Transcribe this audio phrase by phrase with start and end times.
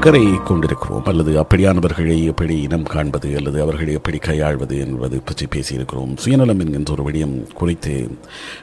[0.00, 1.08] அக்கறை கொண்டிருக்கிறோம்.
[1.10, 6.12] அல்லது அப்படியானவர்களை எப்படி இனம் காண்பது அல்லது அவர்களை எப்படி கையாள்வது என்பது பற்றி பேசியிருக்கிறோம்.
[6.22, 7.92] சுயநலம் என்கின்ற ஒரு விடயம் குறித்து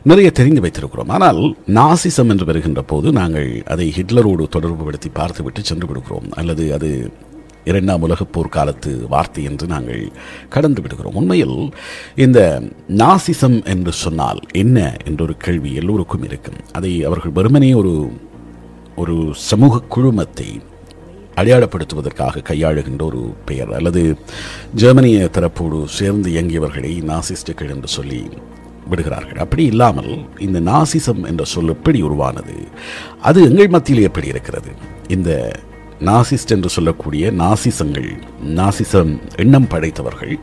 [0.09, 1.11] நிறைய தெரிந்து வைத்திருக்கிறோம்.
[1.15, 1.41] ஆனால்
[1.77, 6.29] நாசிசம் என்று வருகின்ற போது நாங்கள் அதை ஹிட்லரோடு தொடர்புபடுத்தி பார்த்துவிட்டு சென்று விடுகிறோம்.
[6.41, 6.89] அல்லது அது
[7.71, 10.01] இரண்டாம் உலகப் போர் காலத்து வார்த்தை என்று நாங்கள்
[10.55, 11.19] கடந்து விடுகிறோம்.
[11.21, 11.57] உண்மையில்
[12.25, 12.39] இந்த
[13.03, 16.57] நாசிசம் என்று சொன்னால் என்ன என்ற ஒரு கேள்வி எல்லோருக்கும் இருக்கும்.
[16.79, 17.93] அதை அவர்கள் வெறுமனே ஒரு
[19.03, 19.17] ஒரு
[19.49, 20.49] சமூக குழுமத்தை
[21.37, 23.73] அடையாளப்படுத்துவதற்காக கையாளுகின்ற ஒரு பெயர்.
[23.73, 24.17] அல்லது
[24.75, 28.29] ஜெர்மனிய தரப்போடு சேர்ந்து இயங்கியவர்களை நாசிஸ்டுகள் என்று சொல்லி
[28.89, 29.37] விடுகிறார்கள்.
[29.37, 32.53] அப்படி இல்லாமல் இந்த நாசிசம் என்ற சொல் எப்படி உருவானது?
[33.21, 34.71] அது எங்கள் மத்தியில் எப்படி இருக்கிறது?
[35.07, 35.59] இந்த
[36.05, 38.09] நாசிஸ்ட் என்று சொல்லக்கூடிய நாசிசங்கள்
[38.45, 40.39] நாசிசம் எண்ணம் படைத்தவர்கள்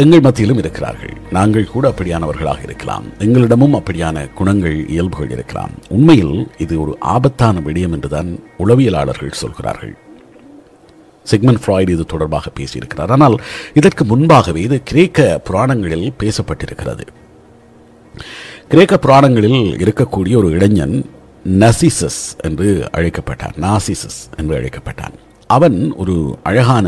[0.00, 1.14] எங்கள் மத்தியிலும் இருக்கிறார்கள்.
[1.30, 3.06] நாங்கள் கூட அப்படியானவர்களாக இருக்கலாம்.
[3.18, 5.72] எங்களிடமும் அப்படியான குணங்கள் இயல்புகள் இருக்கலாம்.
[5.88, 9.96] உண்மையில் இது ஒரு ஆபத்தான விடயம் என்றுதான் உளவியலாளர்கள் சொல்கிறார்கள்.
[11.22, 13.10] சிக்மன் ஃப்ராய்டு இது தொடர்பாக பேசியிருக்கிறார்.
[13.10, 13.36] ஆனால்
[13.74, 17.06] இதற்கு முன்பாகவே இது கிரேக்க புராணங்களில் பேசப்பட்டிருக்கிறது.
[18.68, 21.10] கிரேக்க புராணங்களில் இருக்கக்கூடிய ஒரு இளைஞன்
[21.58, 23.58] நசிசஸ் என்று அழைக்கப்பட்டான்.
[23.60, 25.16] நாசிசஸ் என்று அழைக்கப்பட்டான்.
[25.56, 26.14] அவன் ஒரு
[26.48, 26.86] அழகான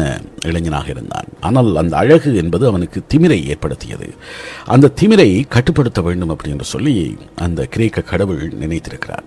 [0.48, 1.28] இளைஞனாக இருந்தான்.
[1.46, 4.08] ஆனால் அந்த அழகு என்பது அவனுக்கு திமிரை ஏற்படுத்தியது.
[4.74, 6.94] அந்த திமிரை கட்டுப்படுத்த வேண்டும் அப்படின்னு சொல்லி
[7.46, 9.27] அந்த கிரேக்க கடவுள் நினைத்திருக்கிறார்.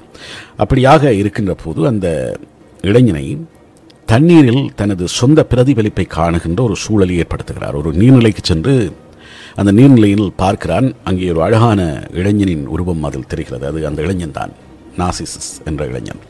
[0.64, 2.08] அப்படியாக இருக்கின்ற போது அந்த
[2.90, 3.26] இளைஞனை
[4.12, 7.78] தண்ணீரில் தனது சொந்த பிரதிபலிப்பை காணுகின்ற ஒரு சூழலை ஏற்படுத்துகிறார்.
[7.82, 8.76] ஒரு நீர்நிலைக்கு சென்று
[9.62, 10.88] அந்த நீர்நிலையில் பார்க்கிறான்.
[11.10, 11.82] அங்கே ஒரு அழகான
[12.20, 13.66] இளைஞனின் உருவம் அதில் தெரிகிறது.
[13.72, 14.54] அது அந்த இளைஞன் தான்
[14.98, 16.22] நாசிசஸ் என்ற இளைஞன்.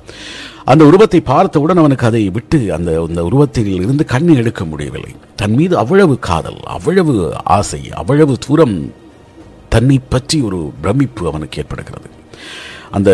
[0.66, 5.12] அந்த உருவத்தை பார்த்தவுடன் அவனுக்கு அதை விட்டு அந்த அந்த உருவத்தில் இருந்து கண் எடுக்க முடியவில்லை.
[5.36, 7.16] தன் மீது அவ்வளவு காதல் அவ்வளவு
[7.58, 8.78] ஆசை அவ்வளவு தூரம்
[9.70, 12.10] தன்னை பற்றி ஒரு பிரமிப்பு அவனுக்கு ஏற்படுகிறது.
[12.92, 13.12] அந்த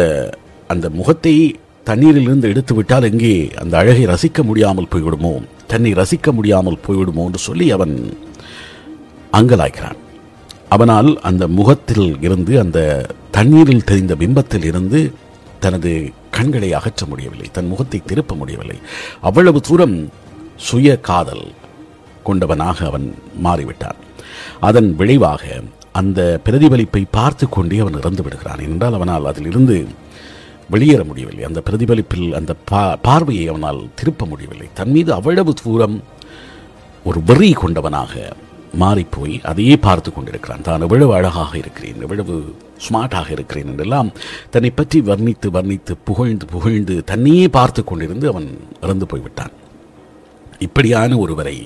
[0.69, 1.35] அந்த முகத்தை
[1.83, 5.31] தண்ணீரிலிருந்து எடுத்து விட்டால் எங்கே அந்த அழகை ரசிக்க முடியாமல் போய்விடுமோ?
[5.67, 7.93] தன்னை ரசிக்க முடியாமல் போய்விடுமோ என்று சொல்லி அவன்
[9.33, 9.99] அங்கலாய்க்கிறான்
[10.69, 12.79] அவனால் அந்த முகத்தில் இருந்து அந்த
[13.31, 14.99] தண்ணீரில் தெரிந்த பிம்பத்தில் இருந்து
[15.65, 15.91] தனது
[16.37, 18.77] கண்களை அகற்ற முடியவில்லை தன் முகத்தை திருப்ப முடியவில்லை.
[19.29, 19.97] அவ்வளவு தூரம்
[20.67, 21.45] சுய காதல்
[22.27, 23.07] கொண்டவனாக அவன்
[23.45, 23.99] மாறிவிட்டான்.
[24.67, 25.43] அதன் விளைவாக
[25.99, 28.61] அந்த பிரதிபலிப்பை பார்த்து கொண்டே அவன் இறந்து விடுகிறான்.
[28.67, 29.75] என்றால் அவனால் அதிலிருந்து
[30.73, 31.43] வெளியேற முடியவில்லை.
[31.47, 34.67] அந்த பிரதிபலிப்பில் அந்த பா பார்வையை அவனால் திருப்ப முடியவில்லை.
[34.79, 35.97] தன் மீது அவ்வளவு தூரம்
[37.09, 38.13] ஒரு வெறி கொண்டவனாக
[38.81, 40.65] மாறிப்போய் அதையே பார்த்து கொண்டிருக்கிறான்.
[40.67, 42.35] தான் எவ்வளவு அழகாக இருக்கிறேன் எவ்வளவு
[42.87, 44.11] ஸ்மார்ட்டாக இருக்கிறேன் என்றெல்லாம்
[44.49, 48.47] தன்னை பற்றி வர்ணித்து வர்ணித்து புகழ்ந்து புகழ்ந்து தன்னையே பார்த்து கொண்டிருந்து அவன்
[48.81, 49.53] இறந்து போய்விட்டான்.
[50.59, 51.57] இப்படியான ஒருவரை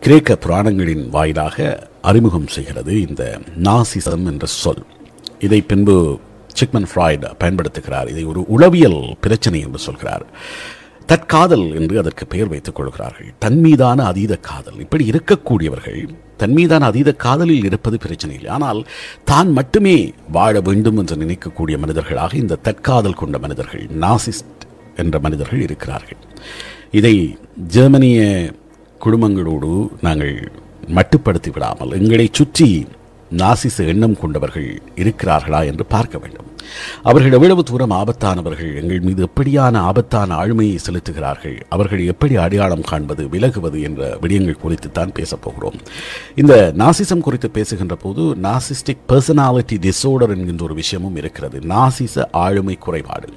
[0.00, 4.84] கிரேக்க புராணங்களின் வாயிலாக அறிமுகம் செய்கிறது இந்த நாசிசம் என்ற சொல்.
[5.38, 6.18] இதை பின்பு
[6.52, 8.08] சிக்மன் ஃப்ராய்டு பயன்படுத்துகிறார்.
[8.08, 10.26] இதை ஒரு உளவியல் பிரச்சனை என்று சொல்கிறார்.
[11.10, 13.30] தற்காதல் என்று அதற்கு பெயர் வைத்துக் கொள்கிறார்கள்.
[13.44, 14.78] தன்மீதான அதீத காதல்.
[14.84, 16.00] இப்படி இருக்கக்கூடியவர்கள்
[16.42, 18.50] தன்மீதான அதீத காதலில் இருப்பது பிரச்சனை இல்லை.
[18.56, 18.80] ஆனால்
[19.30, 19.96] தான் மட்டுமே
[20.36, 24.64] வாழ வேண்டும் என்று நினைக்கக்கூடிய மனிதர்களாக இந்த தற்காதல் கொண்ட மனிதர்கள் நாசிஸ்ட்
[25.02, 26.20] என்ற மனிதர்கள் இருக்கிறார்கள்.
[27.00, 27.14] இதை
[27.76, 28.20] ஜெர்மனிய
[29.00, 29.70] குடும்பங்களோடு
[30.06, 30.34] நாங்கள்
[30.96, 32.68] மட்டுப்படுத்தி விடாமல் எங்களை சுற்றி
[33.42, 34.68] நாசிச எண்ணம் கொண்டவர்கள்
[35.02, 36.43] இருக்கிறார்களா என்று பார்க்க வேண்டும்.
[37.02, 43.82] அவர்கள் எவ்வளவு தூரம் ஆபத்தானவர்கள் எங்கள் மீது எப்படியான ஆபத்தான ஆளுமையை செலுத்துகிறார்கள் அவர்கள் எப்படி அடையாளம் காண்பது விலகுவது
[43.82, 45.78] என்ற விடயங்கள் குறித்து தான் பேசப் போகிறோம்.
[46.34, 51.58] இந்த நாசிசம் குறித்து பேசுகின்ற போது நாசிஸ்டிக் பர்சனாலிட்டி டிசோர்டர் என்கின்ற ஒரு விஷயமும் இருக்கிறது.
[51.58, 53.28] நாசிச ஆளுமை குறைபாடு.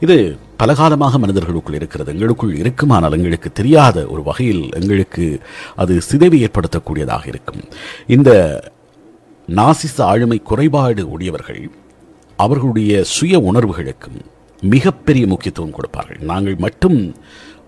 [0.00, 2.12] இது பலகாலமாக மனிதர்களுக்குள் இருக்கிறது.
[2.12, 5.40] எங்களுக்குள் இருக்குமானால் எங்களுக்கு தெரியாத ஒரு வகையில் எங்களுக்கு
[5.76, 7.60] அது சிதைவை ஏற்படுத்தக்கூடியதாக இருக்கும்.
[8.06, 8.30] இந்த
[9.48, 11.70] நாசிச ஆளுமை குறைபாடு உடையவர்கள்
[12.36, 14.20] அவர்களுடைய சுய உணர்வுகளுக்கும்
[14.60, 16.16] மிகப்பெரிய முக்கியத்துவம் கொடுப்பார்கள்.
[16.20, 17.14] நாங்கள் மட்டும்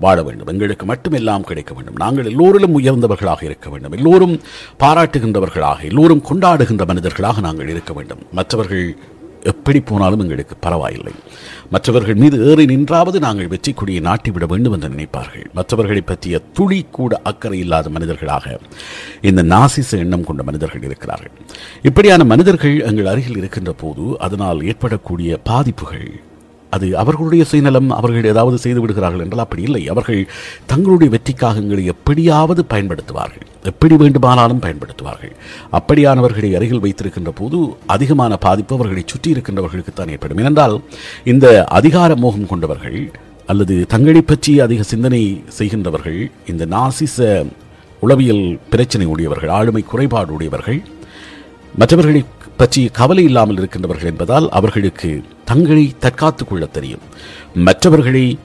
[0.00, 0.46] வாழ வேண்டும்.
[0.46, 1.94] எங்களுக்கு மட்டும் எல்லாம் கிடைக்க வேண்டும்.
[1.96, 3.92] நாங்கள் எல்லோரிலும் உயர்ந்தவர்களாக இருக்க வேண்டும்.
[3.92, 4.40] எல்லோரும்
[4.78, 8.18] பாராட்டுகின்றவர்களாக எல்லோரும் கொண்டாடுகின்ற மனிதர்களாக நாங்கள் இருக்க வேண்டும்.
[8.32, 8.96] மற்றவர்கள்
[9.52, 11.14] எப்படி போனாலும் எங்களுக்கு பரவாயில்லை.
[11.70, 15.46] மற்றவர்கள் மீது ஏறி நின்றாவது நாங்கள் வெற்றி கொடியை நாட்டிவிட வேண்டும் என்று நினைப்பார்கள்.
[15.58, 18.58] மற்றவர்களை பற்றிய துளி கூட அக்கறை இல்லாத மனிதர்களாக
[19.30, 21.34] இந்த நாசிச எண்ணம் கொண்ட மனிதர்கள் இருக்கிறார்கள்.
[21.82, 26.08] இப்படியான மனிதர்கள் எங்கள் அருகில் இருக்கின்ற போது அதனால் ஏற்படக்கூடிய பாதிப்புகள்
[26.74, 29.82] அது அவர்களுடைய சுயநலம் அவர்கள் ஏதாவது செய்து விடுகிறார்கள் என்றால் அப்படி இல்லை.
[29.92, 30.20] அவர்கள்
[30.72, 33.44] தங்களுடைய வெற்றிக்காக எங்களை எப்படியாவது பயன்படுத்துவார்கள்.
[33.70, 35.34] எப்படி வேண்டுமானாலும் பயன்படுத்துவார்கள்.
[35.78, 37.60] அப்படியானவர்களை அருகில் வைத்திருக்கின்ற போது
[37.96, 40.42] அதிகமான பாதிப்பு அவர்களை சுற்றி இருக்கின்றவர்களுக்கு தான் ஏற்படும்.
[40.44, 40.76] ஏனென்றால்
[41.34, 41.46] இந்த
[41.78, 42.98] அதிகார மோகம் கொண்டவர்கள்
[43.52, 45.22] அல்லது தங்களை பற்றி அதிக சிந்தனை
[45.58, 46.20] செய்கின்றவர்கள்
[46.52, 47.16] இந்த நாசிச
[48.02, 50.80] உளவியல் பிரச்சனை உடையவர்கள் ஆளுமை குறைபாடு உடையவர்கள்
[51.80, 52.22] மற்றவர்களை
[52.60, 55.10] பற்றி கவலை இல்லாமல் இருக்கின்றவர்கள் என்பதால் அவர்களுக்கு
[55.46, 57.04] தங்களை தற்காத்துக் கொள்ள தெரியும்.
[57.54, 58.38] மற்றவர்களை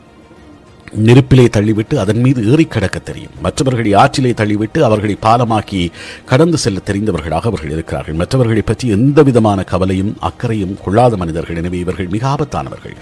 [0.91, 3.31] நெருப்பிலே தள்ளிவிட்டு அதன் மீது ஏறி கடக்க தெரியும்.
[3.41, 5.91] மற்றவர்களை ஆற்றிலே தள்ளிவிட்டு அவர்களை பாலமாக்கி
[6.25, 8.13] கடந்து செல்ல தெரிந்தவர்களாக அவர்கள் இருக்கிறார்கள்.
[8.13, 11.55] மற்றவர்களை பற்றி எந்த விதமான கவலையும் அக்கறையும் கொள்ளாத மனிதர்கள்.
[11.55, 12.95] எனவே இவர்கள் மிக ஆபத்தானவர்கள்.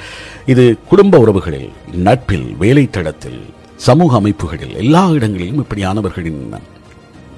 [0.45, 3.41] இது குடும்ப உறவுகளில் நட்பில் வேலைத்தளத்தில்
[3.75, 6.53] சமூக அமைப்புகளில் எல்லா இடங்களிலும் இப்படியானவர்களின்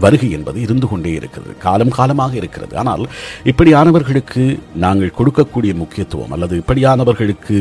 [0.06, 2.74] வருகை என்பது இருந்து கொண்டே இருக்கிறது காலம் காலமாக இருக்கிறது.
[2.82, 3.04] ஆனால்
[3.52, 4.44] இப்படியானவர்களுக்கு
[4.86, 7.58] நாங்கள் கொடுக்கக்கூடிய முக்கியத்துவம் அல்லது இப்படியானவர்களுக்கு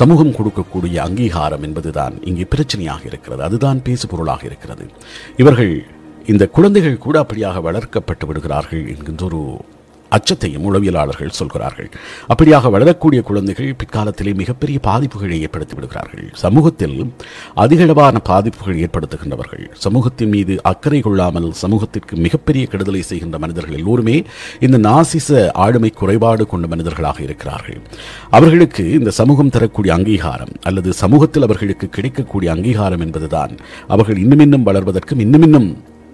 [0.00, 3.42] சமூகம் கொடுக்கக்கூடிய அங்கீகாரம் என்பதுதான் இங்கே பிரச்சனையாக இருக்கிறது.
[3.48, 4.86] அதுதான் பேசு பொருளாக இருக்கிறது.
[5.42, 5.72] இவர்கள்
[6.32, 9.40] இந்த குழந்தைகள் கூட அப்படியாக வளர்க்கப்பட்டு விடுகிறார்கள் என்கின்ற ஒரு
[10.16, 11.90] அச்சத்தையும் உளவியலாளர்கள் சொல்கிறார்கள்.
[12.32, 16.26] அப்படியாக வளரக்கூடிய குழந்தைகள் பிற்காலத்திலே மிகப்பெரிய பாதிப்புகளை ஏற்படுத்தி விடுகிறார்கள்.
[16.44, 16.96] சமூகத்தில்
[17.56, 19.64] அதிகளவான பாதிப்புகள் ஏற்படுத்துகின்றவர்கள்.
[19.86, 24.16] சமூகத்தின் மீது அக்கறை கொள்ளாமல் சமூகத்திற்கு மிகப்பெரிய கெடுதலை செய்கின்ற மனிதர்கள் எல்லோருமே
[24.60, 25.28] இந்த நாசிச
[25.64, 27.78] ஆளுமை குறைபாடு கொண்ட மனிதர்களாக இருக்கிறார்கள்.
[28.30, 33.54] அவர்களுக்கு இந்த சமூகம் தரக்கூடிய அங்கீகாரம் அல்லது சமூகத்தில் அவர்களுக்கு கிடைக்கக்கூடிய அங்கீகாரம் என்பதுதான்.
[33.88, 35.70] அவர்கள் இன்னும் இன்னும் வளர்வதற்கும் இன்னும் இன்னும்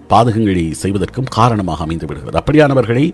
[0.09, 2.39] பாதகங்களை செய்வதற்கும் காரணமாக அமைந்து விடுகிறது.
[2.41, 3.05] அப்படியானவர்களை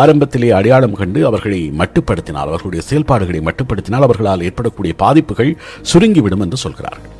[0.00, 5.52] ஆரம்பத்திலே அடையாளம் கண்டு அவர்களை மட்டுப்படுத்தினால் அவர்களுடைய செயல்பாடுகளை மட்டுப்படுத்தினால் அவர்களால் ஏற்படக்கூடிய பாதிப்புகள்
[5.92, 7.10] சுருங்கிவிடும் என்று சொல்கிறார்கள்.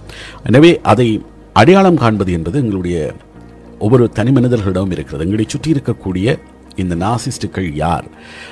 [0.45, 1.09] எனவே அதை
[1.53, 2.99] அடையாளம் காண்பது என்பது எங்களுடைய
[3.79, 5.25] ஒவ்வொரு தனி மனிதர்களிடமும் இருக்கிறது.
[5.25, 6.39] எங்களை சுற்றி இருக்கக்கூடிய
[6.81, 8.07] இந்த நாசிஸ்டுகள் யார்?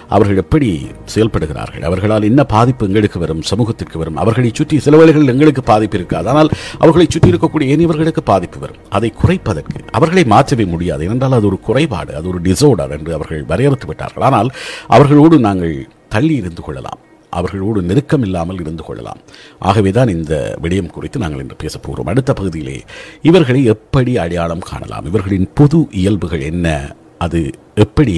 [0.09, 0.71] அவர்கள் எப்படி
[1.15, 1.81] செயல்படுகிறார்கள்?
[1.81, 3.43] அவர்களால் என்ன பாதிப்பு எங்களுக்கு வரும்?
[3.43, 4.17] சமூகத்திற்கு வரும்?
[4.17, 6.29] அவர்களை சுற்றி சில வேளைகளில் எங்களுக்கு பாதிப்பு இருக்காது.
[6.29, 8.77] ஆனால் அவர்களை சுற்றி இருக்கக்கூடிய ஏனியவர்களுக்கு பாதிப்பு வரும்.
[8.91, 11.05] அதை குறைப்பதற்கு அவர்களை மாற்றவே முடியாது.
[11.05, 14.23] ஏனென்றால் அது ஒரு குறைபாடு அது ஒரு டிசோர்டர் என்று அவர்கள் வரையறுத்து விட்டார்கள்.
[14.23, 14.51] ஆனால்
[14.87, 16.99] அவர்களோடு நாங்கள் தள்ளி இருந்து கொள்ளலாம்.
[17.31, 19.19] அவர்களோடு நெருக்கம் இல்லாமல் இருந்து கொள்ளலாம்.
[19.59, 22.07] ஆகவேதான் இந்த விடயம் குறித்து நாங்கள் இன்று பேசப் போகிறோம்.
[22.07, 22.85] அடுத்த பகுதியிலே
[23.23, 25.05] இவர்களை எப்படி அடையாளம் காணலாம்?
[25.05, 26.97] இவர்களின் பொது இயல்புகள் என்ன?
[27.19, 28.15] அது எப்படி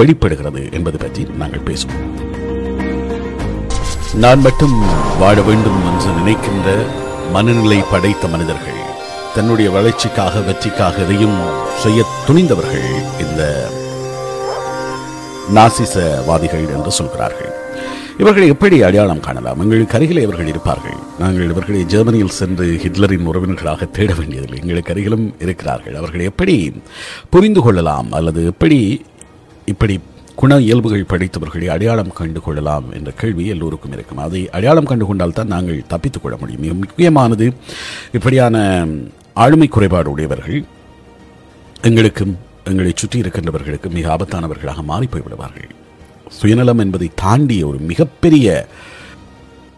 [0.00, 2.06] வெளிப்படுகிறது என்பது பற்றி நாங்கள் பேசுவோம்.
[4.14, 4.76] நான் மட்டும்
[5.18, 6.68] வாழ வேண்டும் என்று நினைக்கின்ற
[7.32, 8.80] மனநிலை படைத்த மனிதர்கள்
[9.34, 11.38] தன்னுடைய வளர்ச்சிக்காக வெற்றிக்காக எதையும்
[11.84, 12.88] செய்ய துணிந்தவர்கள்
[13.24, 13.42] இந்த
[15.54, 17.52] நாசிசவாதிகள் என்று சொல்கிறார்கள்.
[18.18, 19.60] இவர்களை எப்படி அடையாளம் காணலாம்?
[19.60, 20.94] எங்களுக்கு அருகிலே இவர்கள் இருப்பார்கள்.
[21.18, 24.58] நாங்கள் இவர்களை ஜெர்மனியில் சென்று ஹிட்லரின் உறவினர்களாக தேட வேண்டியதில்லை.
[24.60, 25.94] எங்களுக்கு அருகிலும் இருக்கிறார்கள்.
[25.94, 26.72] அவர்களை எப்படி
[27.30, 28.12] புரிந்து கொள்ளலாம்?
[28.12, 29.04] அல்லது எப்படி
[29.64, 30.00] இப்படி
[30.34, 34.18] குண இயல்புகள் படித்தவர்களை அடையாளம் கண்டு கொள்ளலாம் என்ற கேள்வி எல்லோருக்கும் இருக்கும்.
[34.18, 36.60] அதை அடையாளம் கண்டு கொண்டால் தான் நாங்கள் தப்பித்துக் கொள்ள முடியும்.
[36.60, 37.52] மிக முக்கியமானது
[38.12, 38.86] இப்படியான
[39.34, 40.64] ஆளுமை குறைபாடு உடையவர்கள்
[41.82, 45.70] எங்களுக்கும் எங்களை சுற்றி இருக்கின்றவர்களுக்கு மிக ஆபத்தானவர்களாக மாறி போய்விடுவார்கள்.
[46.38, 48.46] சுயநலம் என்பதை தாண்டிய ஒரு மிகப்பெரிய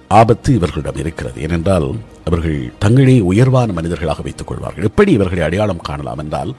[0.08, 1.43] ஆபத்து இவர்களிடம் இருக்கிறது.
[1.43, 1.88] ஏனென்றால்
[2.25, 4.85] அவர்கள் தங்களே உயர்வான மனிதர்களாக வைத்துக் கொள்வார்கள்.
[4.85, 6.55] எப்படி இவர்களை அடையாளம் காணலாம் என்றால்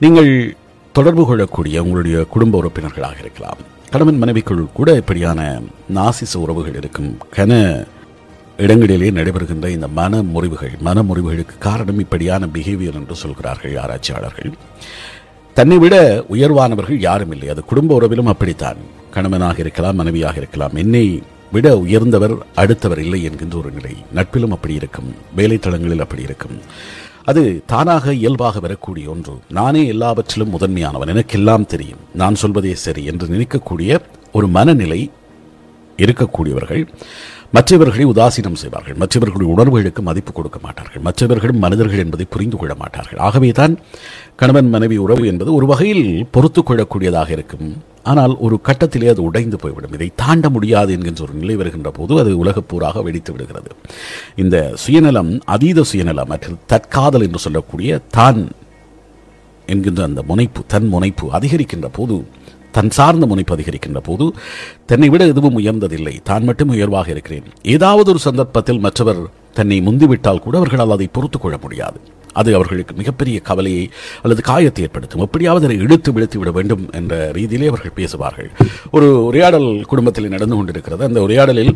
[0.00, 0.30] நீங்கள்
[0.92, 3.60] தொடர்பு கொள்ளக்கூடிய உங்களுடைய குடும்ப உறுப்பினர்களாக இருக்கலாம்.
[3.90, 5.60] கணவன் மனைவிக்குள் கூட இப்படியான
[5.94, 7.52] நாசிச உறவுகள் இருக்கும் கன
[8.56, 14.52] இடங்களிலே நடைபெறுகின்ற இந்த மன முறிவுகள் மன முறிவுகளுக்கு காரணம் இப்படியான பிஹேவியர் என்று சொல்கிறார்கள் ஆராய்ச்சியாளர்கள்.
[15.54, 15.94] தன்னை விட
[16.32, 17.48] உயர்வானவர்கள் யாரும் இல்லை.
[17.48, 18.76] அது குடும்ப உறவிலும் அப்படித்தான்.
[19.14, 20.74] கணவனாக இருக்கலாம் மனைவியாக இருக்கலாம்.
[20.74, 21.22] என்னை
[21.52, 23.94] விட உயர்ந்தவர் அடுத்தவர் இல்லை என்கின்ற ஒரு நிலை.
[24.14, 25.10] நட்பிலும் அப்படி இருக்கும்.
[25.36, 26.56] வேலைத்தளங்களில் அப்படி இருக்கும்.
[27.24, 29.34] அது தானாக இயல்பாக வரக்கூடிய ஒன்று.
[29.50, 31.08] நானே எல்லாவற்றிலும் முதன்மையானவன்.
[31.08, 32.02] எனக்கெல்லாம் தெரியும்.
[32.14, 34.00] நான் சொல்வதே சரி என்று நினைக்கக்கூடிய
[34.32, 35.10] ஒரு மனநிலை
[35.96, 36.82] இருக்கக்கூடியவர்கள்
[37.52, 38.94] மற்றவர்களை உதாசீனம் செய்வார்கள்.
[38.94, 41.02] மற்றவர்களுடைய உணர்வுகளுக்கு மதிப்பு கொடுக்க மாட்டார்கள்.
[41.02, 43.18] மற்றவர்களும் மனிதர்கள் என்பதை புரிந்து கொள்ள மாட்டார்கள்.
[43.18, 43.74] ஆகவே தான்
[44.36, 47.68] கணவன் மனைவி உறவு என்பது ஒரு வகையில் பொறுத்து கொள்ளக்கூடியதாக இருக்கும்.
[48.10, 49.94] ஆனால் ஒரு கட்டத்திலே அது உடைந்து போய்விடும்.
[49.98, 53.70] இதை தாண்ட முடியாது என்கின்ற ஒரு நிலை வருகின்ற போது அது உலகப்பூராக வெடித்து விடுகிறது.
[54.42, 58.40] இந்த சுயநலம் அதீத சுயநலம் மற்றும் தற்காதல் என்று சொல்லக்கூடிய தான்
[59.74, 62.16] என்கின்ற அந்த முனைப்பு தன் முனைப்பு அதிகரிக்கின்ற போது
[62.76, 64.24] தன் சார்ந்த முனைப்பு அதிகரிக்கின்ற போது
[64.90, 66.14] தன்னை விட எதுவும் உயர்ந்ததில்லை.
[66.30, 67.46] தான் மட்டும் உயர்வாக இருக்கிறேன்.
[67.74, 69.20] ஏதாவது ஒரு சந்தர்ப்பத்தில் மற்றவர்
[69.58, 71.98] தன்னை முந்திவிட்டால் கூட அவர்களால் அதை பொறுத்துக்கொள்ள முடியாது.
[72.34, 73.84] அது அவர்களுக்கு மிகப்பெரிய கவலையை
[74.22, 75.20] அல்லது காயத்தை ஏற்படுத்தும்.
[75.20, 78.50] எப்படியாவது அதை இழுத்து விழுத்து விட வேண்டும் என்ற ரீதியிலே அவர்கள் பேசுவார்கள்.
[78.90, 81.04] ஒரு உரையாடல் குடும்பத்தில் நடந்து கொண்டிருக்கிறது.
[81.04, 81.74] அந்த உரையாடலில்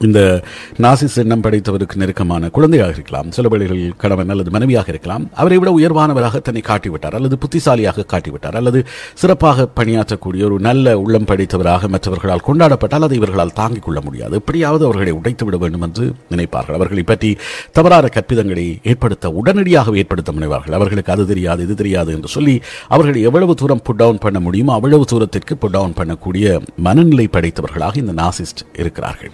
[0.00, 0.42] இந்த
[0.84, 3.32] நாசிஸ் எண்ணம் படைத்தவருக்கு நெருக்கமான குழந்தையாக இருக்கலாம்.
[3.32, 5.30] சில வேளைகளில் கணவன் அல்லது மனைவியாக இருக்கலாம்.
[5.34, 7.16] அவரை விட உயர்வானவராக தன்னை காட்டிவிட்டார்.
[7.18, 8.56] அல்லது புத்திசாலியாக காட்டிவிட்டார்.
[8.60, 14.34] அல்லது சிறப்பாக பணியாற்றக்கூடிய ஒரு நல்ல உள்ளம் படைத்தவராக மற்றவர்களால் கொண்டாடப்பட்டால் அதை இவர்களால் தாங்கிக் கொள்ள முடியாது.
[14.34, 16.78] எப்படியாவது அவர்களை உடைத்து விட வேண்டும் என்று நினைப்பார்கள்.
[16.80, 17.38] அவர்களை பற்றி
[17.72, 20.76] தவறான கற்பிதங்களை ஏற்படுத்த உடனடியாக ஏற்படுத்த முனைவார்கள்.
[20.80, 25.04] அவர்களுக்கு அது தெரியாது இது தெரியாது என்று சொல்லி அவர்களை எவ்வளவு தூரம் புட் டவுன் பண்ண முடியுமோ அவ்வளவு
[25.04, 29.30] தூரத்திற்கு புட் டவுன் பண்ணக்கூடிய மனநிலை படைத்தவர்களாக இந்த நாசிஸ்ட் இருக்கிறார்கள்.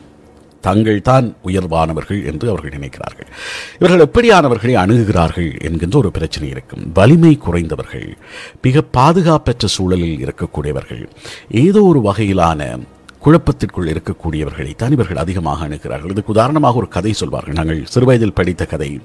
[0.68, 3.28] தங்கள் தான் உயர்வானவர்கள் என்று அவர்கள் நினைக்கிறார்கள்.
[3.80, 6.84] இவர்கள் எப்படியானவர்களை அணுகுகிறார்கள் என்கின்ற ஒரு பிரச்சனை இருக்கும்.
[6.94, 8.08] வலிமை குறைந்தவர்கள்
[8.66, 11.02] மிக பாதுகாப்பற்ற சூழலில் இருக்கக்கூடியவர்கள்
[11.64, 12.60] ஏதோ ஒரு வகையிலான
[13.24, 16.10] குழப்பத்திற்குள் இருக்கக்கூடியவர்களை தான் இவர்கள் அதிகமாக அணுகிறார்கள்.
[16.10, 17.54] இதுக்கு உதாரணமாக ஒரு கதை சொல்வார்கள்.
[17.54, 19.00] நாங்கள் சிறுவயதில் படித்த கதை.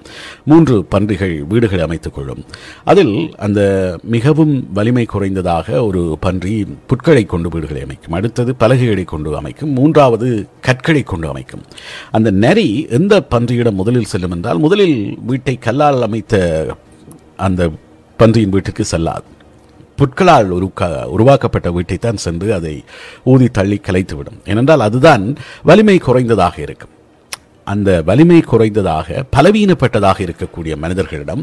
[0.45, 2.43] மூன்று பன்றிகள் வீடுகளை அமைத்துக் கொள்ளும்.
[2.83, 3.61] அதில் அந்த
[4.03, 8.13] மிகவும் வலிமை குறைந்ததாக ஒரு பன்றி புட்களை கொண்டு வீடுகளை அமைக்கும்.
[8.13, 9.73] அடுத்தது பலகைகளை கொண்டு அமைக்கும்.
[9.73, 11.61] மூன்றாவது கற்களை கொண்டு அமைக்கும்.
[12.11, 16.75] அந்த நரி எந்த பன்றியிடம் முதலில் செல்லும் என்றால் முதலில் வீட்டை கல்லால் அமைத்த
[17.37, 17.71] அந்த
[18.17, 19.23] பன்றியின் வீட்டுக்கு செல்லாது.
[19.99, 22.75] புற்களால் உருக்கா உருவாக்கப்பட்ட வீட்டைத்தான் சென்று அதை
[23.23, 24.39] ஊதி தள்ளி கலைத்துவிடும்.
[24.45, 25.25] ஏனென்றால் அதுதான்
[25.63, 26.95] வலிமை குறைந்ததாக இருக்கும்.
[27.73, 31.41] அந்த வலிமை குறைந்ததாக பலவீனப்பட்டதாக இருக்கக்கூடிய மனிதர்களிடம்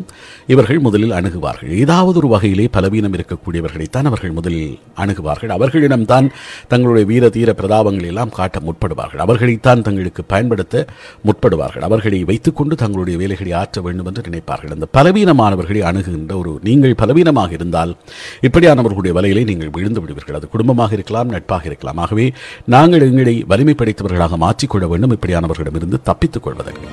[0.53, 1.71] இவர்கள் முதலில் அணுகுவார்கள்.
[1.83, 5.53] ஏதாவது ஒரு வகையிலே பலவீனம் இருக்கக்கூடியவர்களைத்தான் அவர்கள் முதலில் அணுகுவார்கள்.
[5.57, 6.29] அவர்களிடம்தான்
[6.73, 9.23] தங்களுடைய வீர தீர பிரதாபங்களை எல்லாம் காட்ட முற்படுவார்கள்.
[9.27, 10.85] அவர்களைத்தான் தங்களுக்கு பயன்படுத்த
[11.27, 11.87] முற்படுவார்கள்.
[11.89, 14.75] அவர்களை வைத்துக்கொண்டு தங்களுடைய வேலைகளை ஆற்ற வேண்டும் என்று நினைப்பார்கள்.
[14.77, 17.95] அந்த பலவீனமானவர்களை அணுகுகின்ற ஒரு நீங்கள் பலவீனமாக இருந்தால்
[18.49, 20.39] இப்படியானவர்களுடைய வலையிலே நீங்கள் விழுந்து விடுவீர்கள்.
[20.41, 22.01] அது குடும்பமாக இருக்கலாம் நட்பாக இருக்கலாம்.
[22.07, 22.29] ஆகவே
[22.77, 25.15] நாங்கள் எங்களை வலிமை படைத்தவர்களாக மாற்றிக்கொள்ள வேண்டும்.
[25.19, 26.89] இப்படியானவர்களிடமிருந்து தப்பித்துக் கொள்வதற்கு.